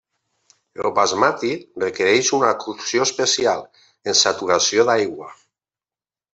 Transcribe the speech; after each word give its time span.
El 0.85 0.93
Basmati 0.99 1.51
requerix 1.83 2.33
una 2.39 2.49
cocció 2.65 3.05
especial, 3.09 3.63
en 4.13 4.21
saturació 4.25 4.91
d'aigua. 4.93 5.33